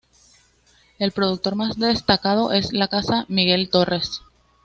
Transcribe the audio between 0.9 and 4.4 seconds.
El productor más destacado es la casa Miguel Torres.